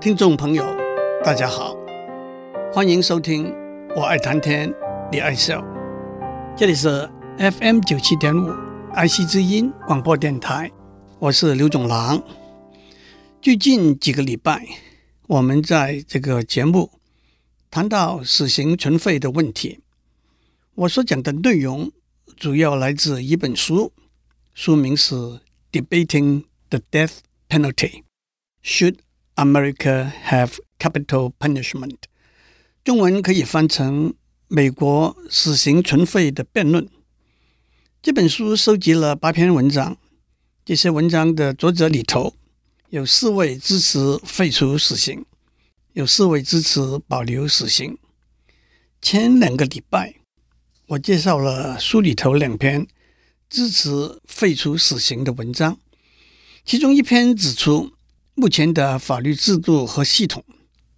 [0.00, 0.64] 听众朋友，
[1.22, 1.76] 大家好，
[2.72, 3.54] 欢迎收听
[3.94, 4.72] 我爱谈天，
[5.12, 5.62] 你爱笑，
[6.56, 7.06] 这里是
[7.36, 8.50] FM 九七点五
[8.94, 10.70] 爱惜之音广播电台，
[11.18, 12.22] 我是刘总郎。
[13.42, 14.66] 最近几个礼拜，
[15.26, 16.90] 我们在这个节目
[17.70, 19.80] 谈到死刑存废的问题，
[20.76, 21.92] 我所讲的内容
[22.38, 23.92] 主要来自一本书，
[24.54, 25.14] 书名是
[25.70, 27.18] 《Debating the Death
[27.50, 27.74] Penalty》
[28.64, 28.94] ，Should
[29.40, 31.96] America have capital punishment？
[32.84, 34.12] 中文可以翻成
[34.48, 36.86] “美国死刑存废的辩论”。
[38.02, 39.96] 这本书收集了八篇文章，
[40.62, 42.34] 这些文章的作者里头
[42.90, 45.24] 有四位支持废除死刑，
[45.94, 47.96] 有四位支持保留死刑。
[49.00, 50.16] 前两个礼拜，
[50.88, 52.86] 我介绍了书里头两篇
[53.48, 55.78] 支持废除死刑的文章，
[56.66, 57.92] 其中一篇指出，
[58.40, 60.42] 目前的法律制度和系统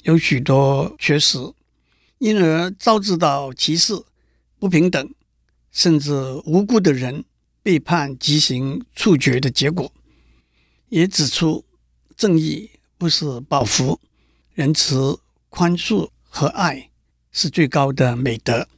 [0.03, 1.39] 有许多缺失，
[2.19, 4.01] 因而招致到歧视、
[4.61, 5.13] 不平等，
[5.73, 6.13] 甚至
[6.45, 7.25] 无辜的人
[7.61, 9.93] 被判极刑处决的结果。
[10.89, 11.65] 也指出，
[12.17, 13.99] 正义不是报复，
[14.55, 16.91] 仁慈、宽恕和爱
[17.33, 18.69] 是最高的美德。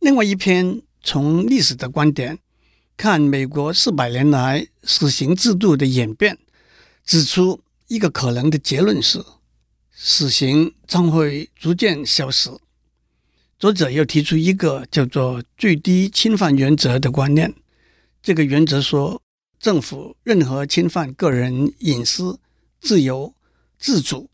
[0.00, 2.40] 另外一篇从历史的观点
[2.96, 6.36] 看美国四百年来死刑制度的演变。
[7.02, 9.20] 指出一个可能的结论是，
[9.90, 12.48] 死刑将会逐渐消失。
[13.58, 17.52] 作者又提出一个叫做“最低侵犯原则”的观念。
[18.22, 19.20] 这个原则说，
[19.58, 22.38] 政府任何侵犯个人隐私、
[22.80, 23.34] 自由、
[23.76, 24.30] 自主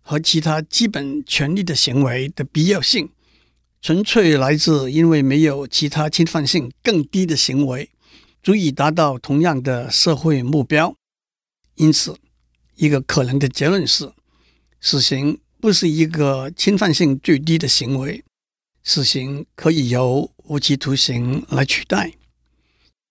[0.00, 3.10] 和其他基本权利的行为的必要性，
[3.82, 7.90] 纯粹来自因为没有其他侵犯性更低的行为，
[8.40, 10.94] 足以达到同样的社会目标。
[11.74, 12.16] 因此，
[12.80, 14.10] 一个可能的结论是，
[14.80, 18.24] 死刑不是一个侵犯性最低的行为，
[18.82, 22.14] 死刑可以由无期徒刑来取代。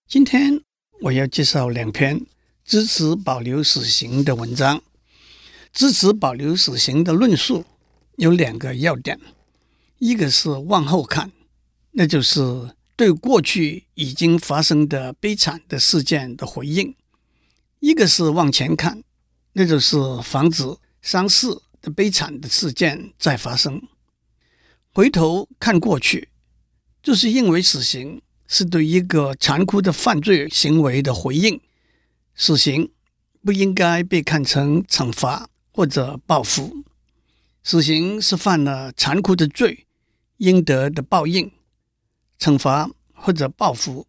[0.08, 0.60] 今天
[1.02, 2.26] 我要介绍两篇
[2.64, 4.82] 支持保留死刑的文章。
[5.72, 7.64] 支持保留死刑的论述
[8.16, 9.20] 有两个要点：
[10.00, 11.30] 一个是往后看，
[11.92, 16.92] 那就是对过去已经发生的悲惨的事件的回应。
[17.78, 19.04] 一个是往前看，
[19.52, 20.64] 那就是防止
[21.02, 21.48] 伤势
[21.82, 23.82] 的悲惨的事件再发生。
[24.92, 26.28] 回头看过去，
[27.02, 31.60] 就是认为死刑是对一个残酷的犯罪行为的回应。
[32.34, 32.90] 死刑
[33.44, 36.84] 不应该被看成惩罚或者报复。
[37.62, 39.86] 死刑是犯了残酷的罪，
[40.38, 41.50] 应得的报应。
[42.38, 44.06] 惩罚或者报复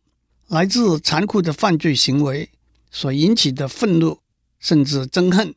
[0.48, 2.50] 来自残酷的犯罪行为。
[2.94, 4.21] 所引起的愤怒
[4.62, 5.54] 甚至憎恨，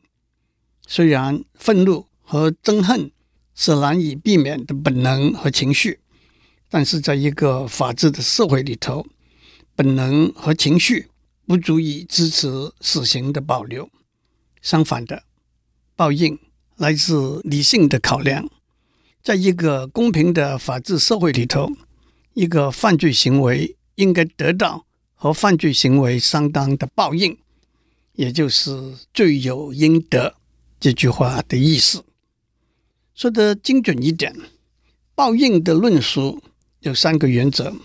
[0.85, 3.11] 虽然愤怒和憎恨
[3.53, 5.99] 是难以避免的本能和情绪，
[6.69, 9.05] 但是在一个法治的社会里头，
[9.75, 11.07] 本能和情绪
[11.45, 13.89] 不足以支持死刑的保留。
[14.61, 15.23] 相反的，
[15.95, 16.39] 报应
[16.75, 18.49] 来自理性的考量。
[19.21, 21.71] 在一个公平的法治社会里头，
[22.33, 24.85] 一个犯罪行为应该得到。
[25.17, 27.35] 和犯罪行为相当的报应，
[28.15, 30.35] 也就是罪有应得
[30.79, 32.03] 这句话的意思。
[33.13, 34.35] 说得精准一点，
[35.13, 36.41] 报应的论述
[36.79, 37.75] 有三个原则。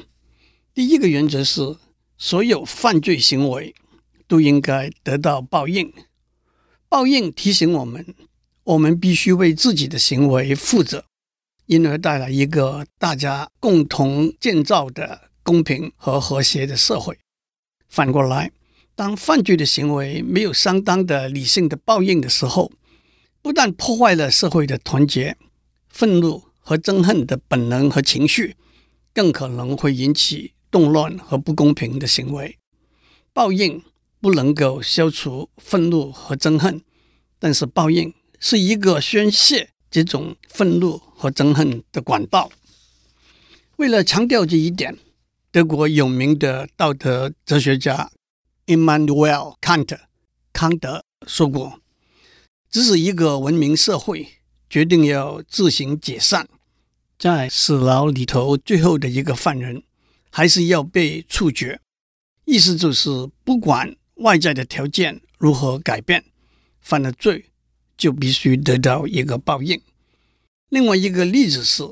[0.72, 1.76] 第一个原则是，
[2.18, 3.74] 所有犯罪行为
[4.26, 5.92] 都应该得到报应。
[6.88, 8.14] 报应提醒我们，
[8.64, 11.04] 我们必须为自己的行为负责，
[11.66, 15.30] 因而带来一个大家共同建造的。
[15.42, 17.18] 公平和和谐的社会。
[17.88, 18.52] 反过来，
[19.00, 22.70] 当犯罪的行为没有相当的理性的报应的时候，
[23.40, 25.38] 不但破坏了社会的团结、
[25.88, 28.56] 愤怒和憎恨的本能和情绪，
[29.14, 32.58] 更可能会引起动乱和不公平的行为。
[33.32, 33.82] 报应
[34.20, 36.82] 不能够消除愤怒和憎恨，
[37.38, 42.50] 但是报应是一个宣泄这种愤怒和憎恨的管道。
[43.76, 44.98] 为了强调这一点。
[45.52, 48.08] 德国有名的道德哲学家
[48.70, 49.98] Immanuel Kant
[50.52, 51.80] 康德说过
[52.70, 54.28] ：“只是一个文明社会
[54.68, 56.48] 决定要自行解散，
[57.18, 59.82] 在死牢里头最后的一个犯人
[60.30, 61.80] 还是要被处决。
[62.44, 63.10] 意思就是，
[63.42, 66.24] 不管外在的条件如何改变，
[66.80, 67.46] 犯了罪
[67.96, 69.82] 就必须得到一个报应。
[70.68, 71.82] 另外一个例子是，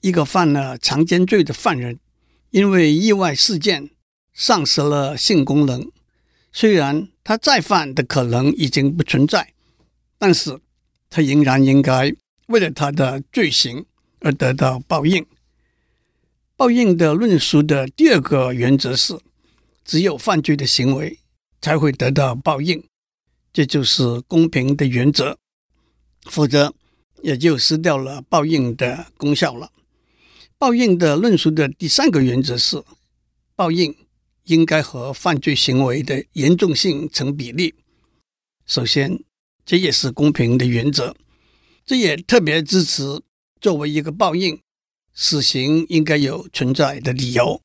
[0.00, 2.00] 一个犯了强奸罪的犯人。”
[2.50, 3.90] 因为意外事件
[4.32, 5.90] 丧失了性功能，
[6.56, 9.52] 虽然他再犯的可能已经不存在，
[10.18, 10.60] 但是
[11.10, 12.14] 他仍然应该
[12.46, 13.84] 为了他的罪行
[14.20, 15.26] 而得到报应。
[16.56, 19.18] 报应的论述的第二个原则是，
[19.84, 21.18] 只有犯罪的行为
[21.60, 22.84] 才会得到报应，
[23.52, 25.36] 这就是公平的原则，
[26.22, 26.72] 否则
[27.22, 29.72] 也就失掉了报应的功效了。
[30.56, 32.80] 报应的论述的第三个原则是，
[33.56, 33.92] 报应
[34.44, 37.74] 应该和犯罪行为的严重性成比例。
[38.66, 39.22] 首先，
[39.64, 41.14] 这也是公平的原则，
[41.84, 43.20] 这也特别支持
[43.60, 44.60] 作为一个报应，
[45.14, 47.60] 死刑应该有存在的理由。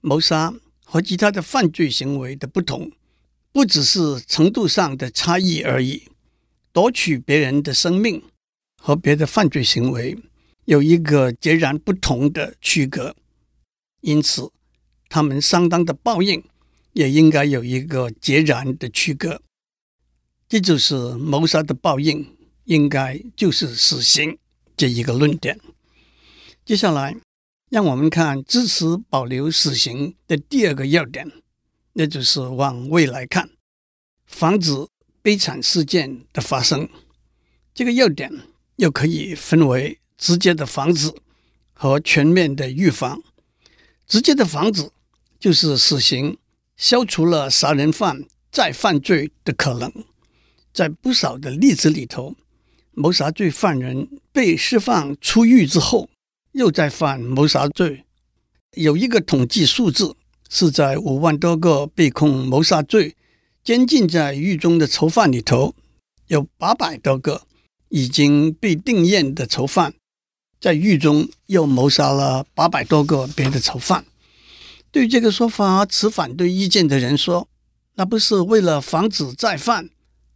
[0.00, 0.52] 谋杀
[0.84, 2.90] 和其他的犯罪行为的不同，
[3.52, 6.08] 不只是程度上的差异而已。
[6.72, 8.22] 夺取别人的生命
[8.80, 10.16] 和别的犯罪行为
[10.64, 13.14] 有一个截然不同的区隔，
[14.00, 14.50] 因此，
[15.12, 16.42] 他们相当的报应
[16.94, 19.42] 也应该有一个截然的区隔。
[20.48, 24.38] 这就是谋杀的报应，应该就是死刑
[24.74, 25.60] 这一个论点。
[26.64, 27.14] 接下来，
[27.68, 31.30] 让我们看支持保留死刑的第二个要点，
[31.92, 33.50] 那就是往未来看，
[34.24, 34.72] 防止
[35.20, 36.88] 悲惨事件的发生。
[37.74, 38.32] 这个要点
[38.76, 41.12] 又可以分为直接的防止
[41.74, 43.22] 和全面的预防。
[44.06, 44.90] 直接的防止
[45.42, 46.38] 就是死刑
[46.76, 49.92] 消除了杀人犯再犯罪的可能。
[50.72, 52.36] 在不少的例子里头，
[52.92, 56.08] 谋杀罪犯人被释放出狱之后，
[56.52, 58.04] 又再犯谋杀罪。
[58.76, 60.14] 有一个统计数字，
[60.48, 63.16] 是在五万多个被控谋杀罪、
[63.64, 65.74] 监禁在狱中的囚犯里头，
[66.28, 67.42] 有八百多个
[67.88, 69.92] 已经被定谳的囚犯，
[70.60, 74.04] 在狱中又谋杀了八百多个别的囚犯。
[74.92, 77.48] 对这个说法持反对意见的人说，
[77.94, 79.88] 那不是为了防止再犯？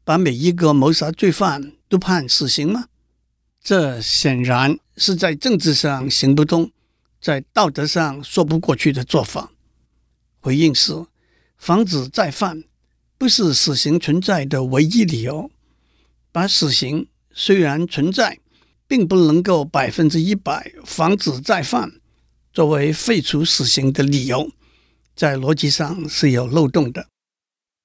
[0.03, 2.87] 把每一个谋杀罪犯都判死刑吗？
[3.62, 6.70] 这显然是在政治上行不通，
[7.20, 9.50] 在道德上说不过去的做法。
[10.41, 11.05] 回应是：
[11.58, 12.64] 防止再犯
[13.19, 15.50] 不是死刑存在的唯一理由。
[16.32, 18.38] 把死刑虽然存在，
[18.87, 22.00] 并不能够百分之一百防止再犯，
[22.56, 24.50] 作为废除死刑的理由，
[25.14, 27.08] 在逻辑上是有漏洞的。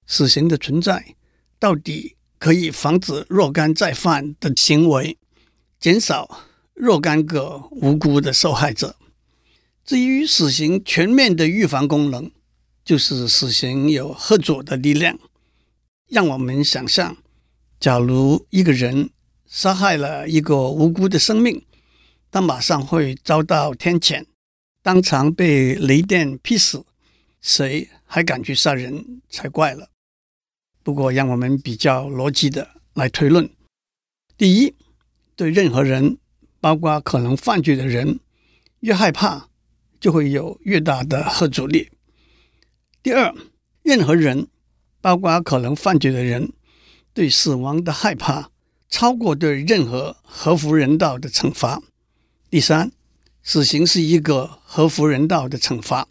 [0.07, 1.15] 死刑的存在。
[1.59, 5.17] 到底可以防止若干再犯的行为，
[5.77, 8.95] 减少若干个无辜的受害者。
[9.83, 12.31] 至于死刑全面的预防功能，
[12.85, 15.19] 就是死刑有吓阻的力量。
[16.07, 17.17] 让我们想象，
[17.77, 19.09] 假如一个人
[19.45, 21.65] 杀害了一个无辜的生命，
[22.31, 24.23] 他马上会遭到天谴，
[24.83, 26.83] 当场被雷电劈死，
[27.39, 29.89] 谁还敢去杀人才怪了。
[30.81, 33.47] 不过，让我们比较逻辑的来推论：
[34.35, 34.73] 第一，
[35.35, 36.17] 对任何人，
[36.59, 38.19] 包括可能犯罪的人，
[38.79, 39.49] 越害怕，
[39.99, 41.91] 就会有越大的吓阻力；
[43.03, 43.35] 第二，
[43.83, 44.47] 任何人，
[44.99, 46.51] 包括可能犯罪的人，
[47.13, 48.49] 对死亡的害怕
[48.89, 51.83] 超过对任何合乎人道的惩罚；
[52.49, 52.91] 第三，
[53.43, 56.07] 死刑是一个合乎人道的惩罚，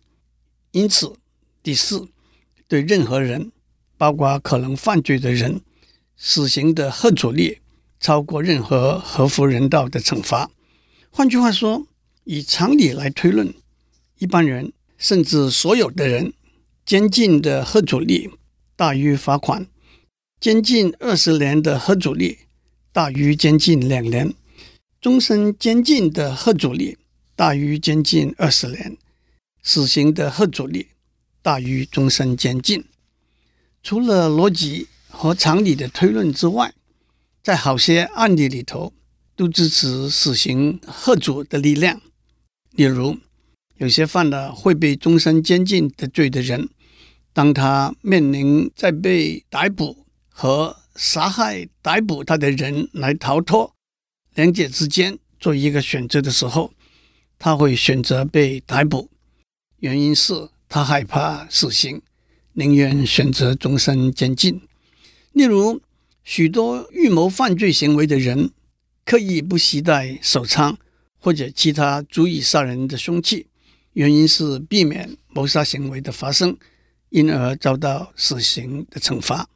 [0.73, 1.15] 因此，
[1.63, 2.09] 第四，
[2.67, 3.53] 对任何人。
[3.97, 5.61] 包括可能犯罪的人，
[6.17, 7.59] 死刑的吓阻力
[8.01, 10.51] 超过任何合乎人道的惩罚。
[11.11, 11.87] 换句话说，
[12.25, 13.53] 以常理来推论，
[14.17, 16.33] 一般人甚至所有的人，
[16.87, 18.31] 监禁的吓阻力
[18.75, 19.67] 大于罚款。
[20.41, 22.39] 监禁二十年的吓阻力
[22.93, 24.33] 大于监禁两年，
[24.99, 26.97] 终身监禁的吓阻力
[27.41, 28.99] 大于监禁二十年，
[29.63, 30.89] 死刑的吓阻力
[31.41, 32.85] 大于终身监禁。
[33.83, 36.75] 除了逻辑和常理的推论之外，
[37.43, 38.93] 在好些案例里头
[39.35, 42.03] 都支持死刑吓阻的力量。
[42.73, 43.17] 例如，
[43.79, 46.69] 有些犯了会被终身监禁的罪的人，
[47.33, 53.75] 当他面临在被逮捕和杀害逮捕他的人来逃脱
[54.35, 56.75] 两者之间做一个选择的时候，
[57.41, 59.09] 他会选择被逮捕，
[59.79, 62.03] 原因是他害怕死刑。
[62.53, 64.61] 宁愿选择终身监禁。
[65.33, 65.81] 例如，
[66.23, 68.51] 许多预谋犯罪行为的人
[69.07, 70.77] 刻意不携带手枪
[71.19, 73.47] 或者其他足以杀人的凶器，
[73.95, 76.55] 原因是避免谋杀行为的发生，
[77.09, 79.49] 因而遭到死刑的惩罚。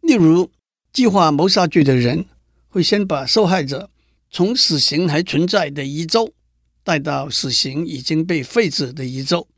[0.00, 0.50] 例如，
[0.90, 2.24] 计划谋杀罪的人
[2.68, 3.90] 会先把受害者
[4.30, 6.32] 从死刑还存在的一周
[6.84, 9.48] 带到死刑已经被废止的一州，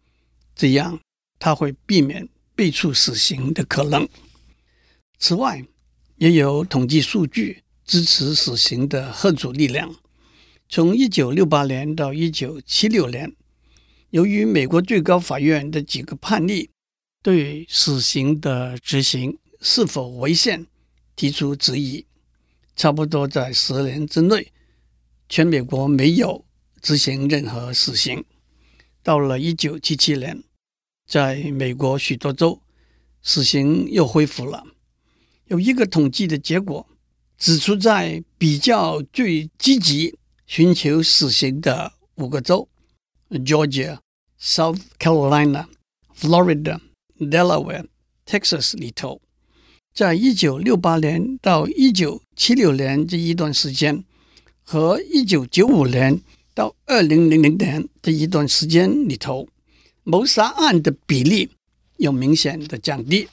[0.54, 0.98] 这样
[1.38, 2.26] 他会避免。
[2.56, 4.08] 被处死刑的可能。
[5.18, 5.62] 此外，
[6.16, 9.94] 也有统计数据支持死刑的吓阻力量。
[10.66, 13.36] 从一九六八年到一九七六年，
[14.08, 16.70] 由于美国最高法院的几个判例
[17.22, 20.66] 对死刑的执行是否违宪
[21.14, 22.06] 提出质疑，
[22.74, 24.50] 差不多在十年之内，
[25.28, 26.45] 全美国没有
[26.86, 28.24] 执行任何死刑。
[29.02, 30.44] 到了一九七七年，
[31.04, 32.62] 在美国许多州，
[33.22, 34.62] 死刑又恢复了。
[35.48, 36.86] 有一个统计的结果
[37.36, 40.16] 指出，在比较最积极
[40.46, 42.68] 寻求死刑的五个州
[43.30, 43.98] ：Georgia、
[44.40, 45.66] South Carolina、
[46.16, 46.78] Florida、
[47.18, 47.86] Delaware、
[48.24, 49.20] Texas 里头，
[49.92, 54.04] 在一九六八年到一九七六年这一段时间，
[54.62, 56.20] 和一九九五年
[56.56, 59.46] 到二零零零年这一段时间里头，
[60.04, 61.50] 谋杀案的比例
[61.98, 63.28] 有明显的降低。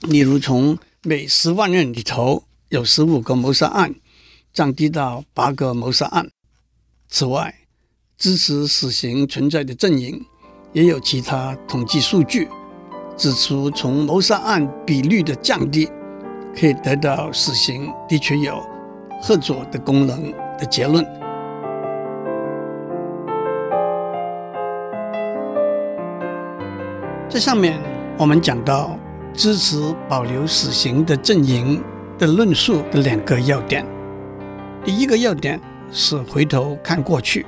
[0.00, 3.94] 例如，从每十万人里头有十五个谋杀案，
[4.52, 6.28] 降低到八个谋杀案。
[7.08, 7.54] 此外，
[8.18, 10.20] 支持死刑存在的阵营
[10.72, 12.48] 也有其他统计数据，
[13.16, 15.88] 指出从谋杀案比率的降低，
[16.56, 18.60] 可以得到死刑的确有
[19.22, 21.21] 合作的功能的结论。
[27.32, 27.80] 这上面
[28.18, 28.98] 我们讲到。
[29.34, 31.82] 支持保留死刑的阵营
[32.18, 33.82] 的论述的两个要点：
[34.84, 35.58] 第一个要点
[35.90, 37.46] 是回头看过去，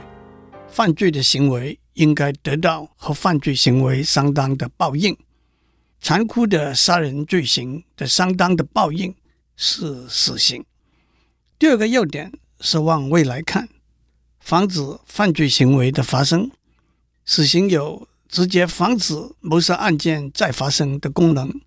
[0.66, 5.14] 犯罪的行为应该得到和犯罪行为相当的报应；
[6.00, 9.14] 残酷的杀人罪行的相当的报应
[9.54, 10.64] 是死刑。
[11.58, 13.68] 第二个要点是往未来看，
[14.40, 16.50] 防止犯罪行为的发生。
[17.26, 21.60] 死刑有直接防止谋杀案件再发生的功能。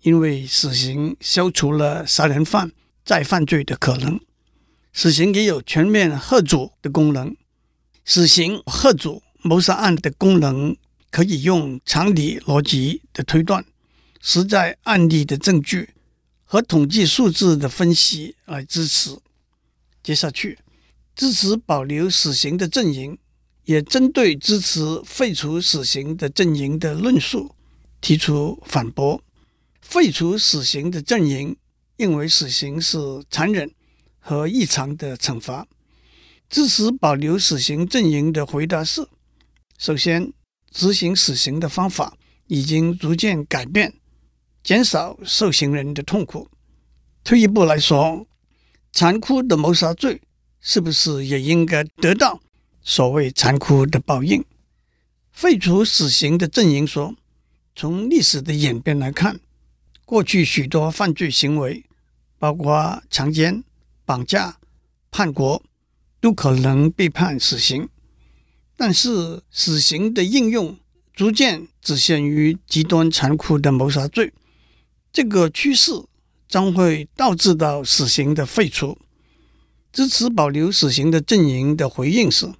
[0.00, 2.72] 因为死刑消除了杀人犯
[3.04, 4.18] 再犯罪的可能，
[4.90, 7.36] 死刑也有全面吓阻的功能。
[8.06, 10.74] 死刑吓阻谋杀案的功能
[11.10, 13.62] 可以用常理逻辑的推断、
[14.22, 15.90] 实在案例的证据
[16.42, 19.18] 和统计数字的分析来支持。
[20.02, 20.58] 接下去，
[21.14, 23.18] 支持保留死刑的阵营
[23.68, 27.54] 也针对支持废除死刑的阵营的论述
[28.00, 29.22] 提出反驳。
[29.82, 31.54] 废除死刑的阵营
[31.98, 32.96] 认为死刑是
[33.30, 33.70] 残忍
[34.18, 35.68] 和异常的惩罚。
[36.48, 39.06] 支持保留死刑阵营的回答是：
[39.76, 40.32] 首先，
[40.70, 43.92] 执行死刑的方法已经逐渐改变，
[44.64, 46.48] 减少受刑人的痛苦。
[47.22, 48.26] 退一步来说，
[48.94, 50.22] 残酷的谋杀罪
[50.58, 52.40] 是不是也应该得到
[52.90, 54.42] 所谓残酷的报应？
[55.30, 57.14] 废除死刑的阵营说，
[57.76, 59.40] 从历史的演变来看。
[60.06, 61.84] 过去许多犯罪行为，
[62.38, 63.62] 包括强奸、
[64.06, 64.56] 绑架、
[65.10, 65.62] 叛国，
[66.18, 67.90] 都可能被判死刑。
[68.74, 70.78] 但是，死刑的应用
[71.12, 74.32] 逐渐只限于极端残酷的谋杀罪。
[75.12, 75.92] 这个趋势
[76.48, 78.96] 将会导致到死刑的废除。
[79.92, 82.50] 支持保留死刑的阵营的回应是：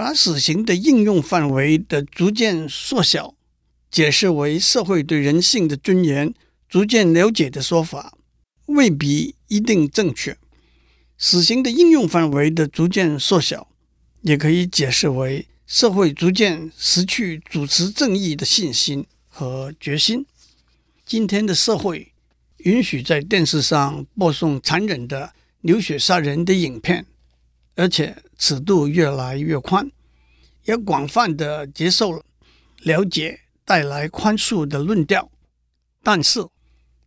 [0.00, 3.34] 把死刑的应用范围的逐渐缩小，
[3.90, 6.32] 解释为社会对人性的尊严。
[6.70, 8.16] 逐渐了解的说法
[8.64, 10.38] 未必一定正确。
[11.18, 13.68] 死刑的应用范围的逐渐缩小，
[14.22, 20.24] 也可以解释为社会逐渐失去主持正义的信心和决心。
[21.04, 22.10] 今天的社会
[22.56, 27.04] 允许在电视上播送残忍的流血杀人的影片，
[27.80, 29.90] 而且尺度越来越宽，
[30.66, 32.22] 也广泛的接受了
[32.82, 35.30] 了解带来宽恕的论调，
[36.02, 36.46] 但是。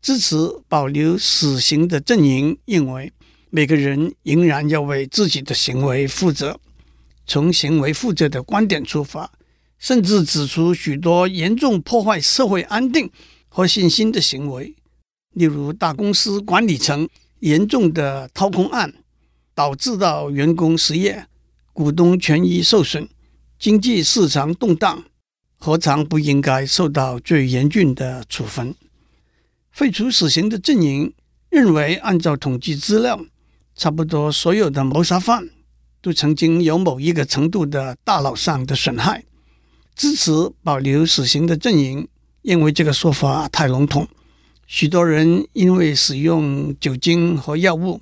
[0.02, 0.36] 支持
[0.68, 3.14] 保留死刑的阵营认为，
[3.50, 6.60] 每个人仍然要为自己的行为负责。
[7.26, 9.32] 从行为负责的观点出发，
[9.80, 13.10] 甚至指出许多严重破坏社会安定
[13.48, 14.76] 和信心的行为，
[15.36, 17.08] 例如大公司管理层
[17.40, 18.94] 严重的掏空案，
[19.56, 21.28] 导致到员工失业、
[21.72, 23.08] 股东权益受损、
[23.60, 25.04] 经济市场动荡，
[25.58, 28.76] 何尝不应该受到最严峻的处分？
[29.72, 31.14] 废除死刑的阵营
[31.50, 33.26] 认为，按照统计资料，
[33.76, 35.50] 差不多所有的谋杀犯
[36.02, 39.24] 都曾经有某一个程度的大脑上的损害。
[39.96, 40.32] 支持
[40.64, 42.08] 保留死刑的阵营
[42.42, 44.08] 认为这个说法太笼统。
[44.66, 48.02] 许多人因为使用酒精和药物，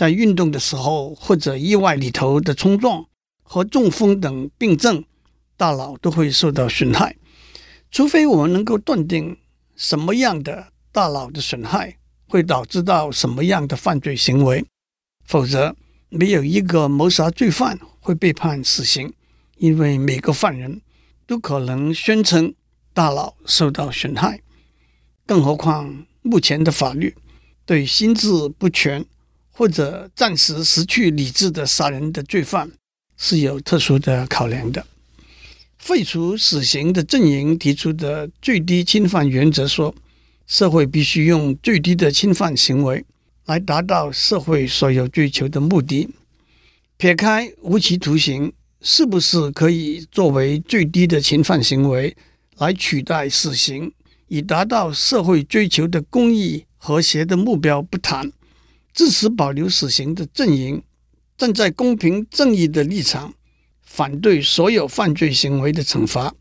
[0.00, 3.04] 在运动的时候或者意外里头的冲撞
[3.42, 5.04] 和中风等病症，
[5.58, 7.14] 大脑都会受到损害。
[7.90, 9.36] 除非我们能够断定
[9.76, 10.68] 什么样的。
[10.90, 14.64] 大脑的损害会导致到什么样的犯罪行为？
[15.26, 15.76] 否则
[16.08, 19.12] 没有一个谋杀罪犯会被判死刑，
[19.58, 20.80] 因为每个犯人
[21.26, 22.54] 都可能宣称
[22.94, 24.40] 大脑受到损害。
[25.26, 27.14] 更何况，目前的法律
[27.66, 29.04] 对心智不全
[29.60, 32.70] 或者暂时失去理智的杀人的罪犯
[33.18, 34.86] 是有特殊的考量的。
[35.76, 39.94] 废除死刑的阵营提出的最低侵犯原则说，
[40.46, 43.04] 社会必须用最低的侵犯行为
[43.44, 46.08] 来达到社会所有追求的目的。
[46.96, 48.50] 撇开无期徒刑
[48.80, 52.16] 是不是可以作为最低的侵犯行为
[52.56, 53.92] 来取代死刑，
[54.28, 58.32] 以达到社会追求的公义和谐的目标不谈，
[58.92, 60.82] 支持保留死刑的阵营
[61.36, 63.34] 站在公平正义的立场，
[63.82, 66.34] 反对所有犯罪行为的惩罚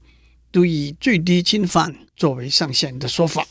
[0.51, 3.47] 都以最低侵犯作为上限的说法。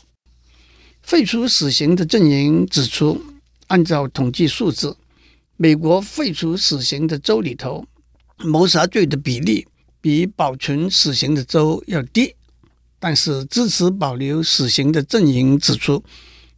[1.01, 3.21] 废除死刑的阵营指出，
[3.67, 4.97] 按照统计数字，
[5.57, 7.85] 美国废除死刑的州里头，
[8.37, 9.65] 谋杀罪的比例
[10.01, 12.35] 比保存死刑的州要低。
[12.99, 16.03] 但是，支持保留死刑的阵营指出，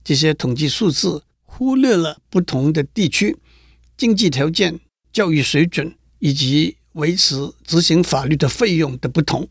[0.04, 1.24] 这些统计数字
[1.62, 3.38] 忽略了不同的地区
[3.96, 4.80] 经济条件、
[5.14, 9.48] 教育水准以及维持执行法律的费用的不同，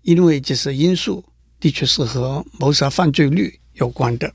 [0.00, 1.22] 因为这些因素
[1.60, 4.32] 的确是和谋杀犯罪率有关的。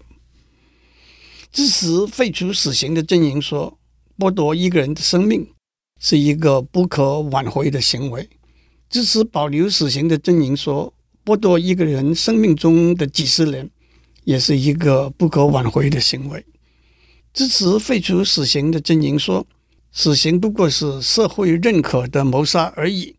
[1.51, 3.79] 支持废除死刑的阵营说，
[4.15, 5.50] 剥夺一个人的生命
[6.00, 8.25] 是一个不可挽回的行为；
[8.91, 10.93] 支持保留死刑的阵营说，
[11.25, 13.67] 剥夺一个人生命中的几十年，
[14.24, 16.45] 也是一个不可挽回的行为。
[17.38, 19.46] 支持废除死刑的阵营说，
[19.91, 23.15] 死刑不过是社会认可的谋杀而已。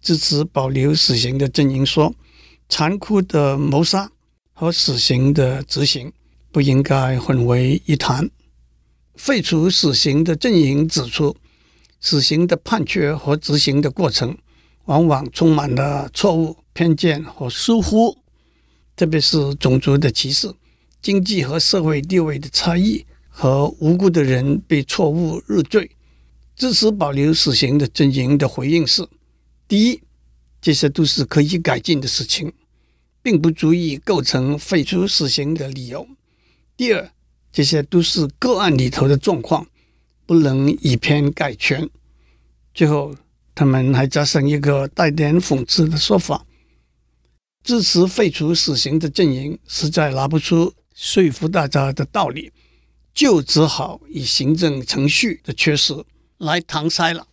[0.00, 2.14] 支持保留死刑的阵营说，
[2.68, 4.12] 残酷的谋杀
[4.52, 6.12] 和死刑的执行
[6.52, 8.30] 不应该混为一谈。
[9.16, 11.36] 废除死刑的阵营指出，
[12.00, 14.38] 死刑的判决和执行的过程
[14.84, 16.58] 往往充满了错误。
[16.72, 18.18] 偏见和疏忽，
[18.94, 20.54] 特别是种族的歧视、
[21.02, 23.04] 经济和社会地位的差异
[23.40, 25.88] 和无辜的人被错误入罪。
[26.56, 29.06] 支持保留死刑的阵营的回应是：
[29.68, 30.00] 第一，
[30.60, 32.52] 这些都是可以改进的事情，
[33.22, 36.04] 并不足以构成废除死刑的理由；
[36.76, 37.12] 第二，
[37.52, 39.64] 这些都是个案里头的状况，
[40.26, 41.88] 不能以偏概全。
[42.74, 43.14] 最后，
[43.54, 46.44] 他们还加上一个带点讽刺的说法。
[47.62, 52.50] 支持废除死刑的阵营实在拿不出说服大家的道理，
[53.12, 56.04] 就只好以行政程序的缺失
[56.38, 57.26] 来搪塞了。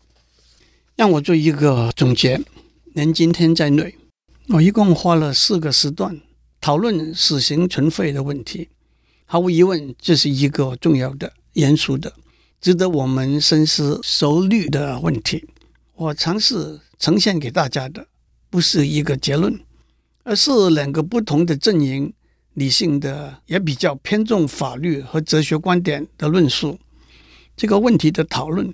[0.96, 2.42] 让我做一个总结，
[2.94, 3.96] 连今天在内，
[4.50, 6.22] 我一共花了四个时段
[6.60, 8.70] 讨论死刑存废的问题。
[9.26, 12.14] 毫无疑问，这是一个重要的、严肃的、
[12.62, 15.46] 值得我们深思熟虑的问题。
[15.96, 18.08] 我尝试呈现给大家的，
[18.50, 19.60] 不是一个结论。
[20.28, 22.12] 而是两个不同的阵营，
[22.56, 26.78] 理性的也比较偏重法律和哲学观点的论述。
[27.56, 28.74] 这个问题的讨论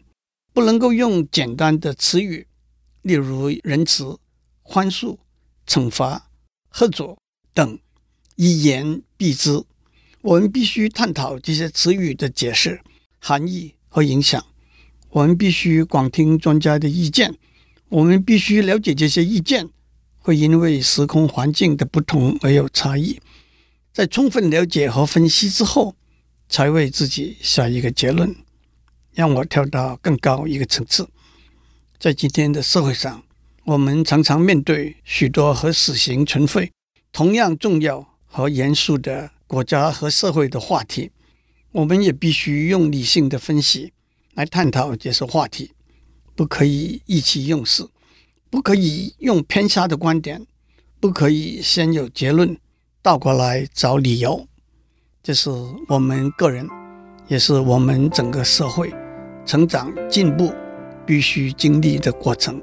[0.53, 2.47] 不能够用简单的词语，
[3.01, 4.17] 例如仁慈、
[4.63, 5.17] 宽恕、
[5.67, 6.29] 惩罚、
[6.69, 7.17] 合作
[7.53, 7.77] 等
[8.37, 9.63] 一言蔽之。
[10.21, 12.81] 我们必须探讨这些词语的解释、
[13.19, 14.43] 含义和影响。
[15.09, 17.35] 我们必须广听专家的意见。
[17.89, 19.67] 我们必须了解这些意见。
[20.23, 23.19] 会因为时空环境的不同而有差异，
[23.93, 25.95] 在充分了解和分析之后，
[26.47, 28.35] 才为自己下一个结论。
[29.13, 31.09] 让我跳到更高一个层次，
[31.99, 33.23] 在今天的社会上，
[33.65, 36.71] 我们常常面对许多和死刑存废
[37.11, 41.11] 同样重要和严肃的国家和社会的话题，
[41.73, 43.91] 我们也必须用理性的分析
[44.33, 45.71] 来探讨这些话题，
[46.33, 47.87] 不可以意气用事。
[48.49, 50.45] 不可以用偏差的观点，
[50.99, 52.57] 不可以先有结论，
[53.03, 54.45] 倒过来找理由。
[55.23, 55.49] 这是
[55.87, 56.67] 我们个人，
[57.27, 58.93] 也是我们整个社会
[59.45, 60.53] 成长进步
[61.05, 62.61] 必须经历的过程。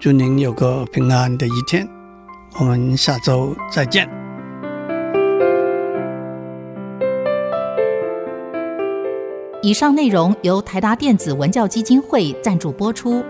[0.00, 1.88] 祝您有个平安的一天，
[2.58, 4.08] 我们下周再见。
[9.60, 13.24] 以上内容由台达电子文教基金会赞助播出。